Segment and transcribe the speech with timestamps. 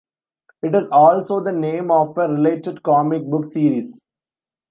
[0.63, 4.01] It is also the name of a related comic book series.